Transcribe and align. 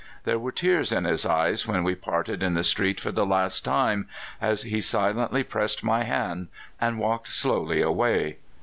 There 0.23 0.39
were 0.39 0.51
tears 0.51 0.91
in 0.91 1.03
his 1.03 1.27
eyes 1.27 1.67
when 1.67 1.83
we 1.83 1.93
parted 1.93 2.41
in 2.41 2.55
the 2.55 2.63
street 2.63 2.99
for 2.99 3.11
the 3.11 3.23
last 3.23 3.63
time, 3.63 4.07
as 4.41 4.63
he 4.63 4.81
silently 4.81 5.43
pressed 5.43 5.83
my 5.83 6.05
hand 6.05 6.47
and 6.79 6.97
walked 6.97 7.27
slowly 7.27 7.83
away. 7.83 8.37